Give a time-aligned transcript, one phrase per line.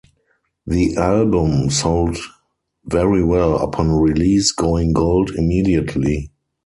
[0.65, 2.17] The album sold
[2.85, 6.31] very well upon release, going Gold immediately.